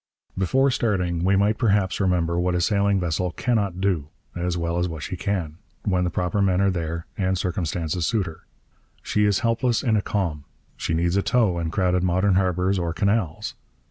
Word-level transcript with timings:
Before 0.35 0.71
starting 0.71 1.23
we 1.23 1.35
might 1.35 1.59
perhaps 1.59 1.99
remember 1.99 2.39
what 2.39 2.55
a 2.55 2.59
sailing 2.61 2.99
vessel 2.99 3.29
cannot 3.33 3.79
do, 3.79 4.07
as 4.35 4.57
well 4.57 4.79
as 4.79 4.89
what 4.89 5.03
she 5.03 5.15
can, 5.15 5.59
when 5.83 6.05
the 6.05 6.09
proper 6.09 6.41
men 6.41 6.59
are 6.59 6.71
there 6.71 7.05
and 7.19 7.37
circumstances 7.37 8.07
suit 8.07 8.25
her. 8.25 8.47
She 9.03 9.25
is 9.25 9.41
helpless 9.41 9.83
in 9.83 9.95
a 9.95 10.01
calm. 10.01 10.45
She 10.75 10.95
needs 10.95 11.17
a 11.17 11.21
tow 11.21 11.59
in 11.59 11.69
crowded 11.69 12.01
modern 12.01 12.33
harbours 12.33 12.79
or 12.79 12.93
canals. 12.95 13.53